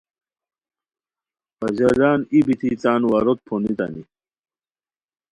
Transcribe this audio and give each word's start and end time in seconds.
پژالان 1.59 2.19
ای 2.31 2.39
بیتی 2.47 2.69
تان 2.83 3.01
واروت 3.11 3.39
پھونتانی 3.47 4.03